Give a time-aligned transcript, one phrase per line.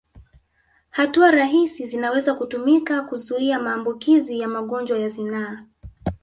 [0.89, 5.65] Hatua rahisi zinaweza kutumika kuzuia maambukizi ya magonjwa ya zinaa